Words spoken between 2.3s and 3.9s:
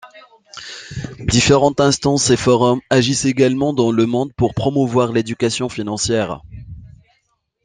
et forums agissent également